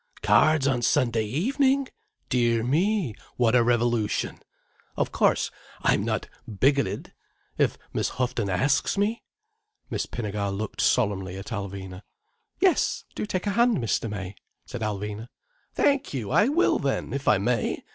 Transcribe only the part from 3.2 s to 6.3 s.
what a revolution! Of course, I'm not